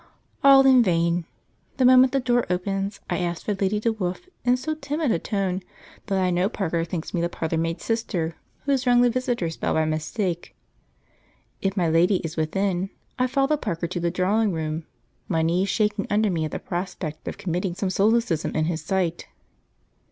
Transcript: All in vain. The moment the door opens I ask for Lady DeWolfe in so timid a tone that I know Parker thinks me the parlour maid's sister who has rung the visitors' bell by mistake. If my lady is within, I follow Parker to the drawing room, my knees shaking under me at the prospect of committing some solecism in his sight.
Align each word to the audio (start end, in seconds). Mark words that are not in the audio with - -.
All 0.43 0.65
in 0.65 0.81
vain. 0.81 1.25
The 1.77 1.85
moment 1.85 2.11
the 2.11 2.19
door 2.19 2.47
opens 2.49 3.01
I 3.07 3.19
ask 3.19 3.45
for 3.45 3.53
Lady 3.53 3.79
DeWolfe 3.79 4.27
in 4.43 4.57
so 4.57 4.73
timid 4.73 5.11
a 5.11 5.19
tone 5.19 5.61
that 6.07 6.17
I 6.19 6.31
know 6.31 6.49
Parker 6.49 6.83
thinks 6.83 7.13
me 7.13 7.21
the 7.21 7.29
parlour 7.29 7.59
maid's 7.59 7.83
sister 7.83 8.35
who 8.65 8.71
has 8.71 8.87
rung 8.87 9.01
the 9.01 9.11
visitors' 9.11 9.57
bell 9.57 9.75
by 9.75 9.85
mistake. 9.85 10.55
If 11.61 11.77
my 11.77 11.87
lady 11.87 12.15
is 12.23 12.35
within, 12.35 12.89
I 13.19 13.27
follow 13.27 13.55
Parker 13.57 13.85
to 13.85 13.99
the 13.99 14.09
drawing 14.09 14.51
room, 14.53 14.87
my 15.27 15.43
knees 15.43 15.69
shaking 15.69 16.07
under 16.09 16.31
me 16.31 16.45
at 16.45 16.51
the 16.51 16.57
prospect 16.57 17.27
of 17.27 17.37
committing 17.37 17.75
some 17.75 17.91
solecism 17.91 18.55
in 18.55 18.65
his 18.65 18.81
sight. 18.83 19.27